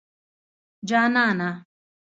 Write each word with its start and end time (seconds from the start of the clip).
جانانه 0.89 1.65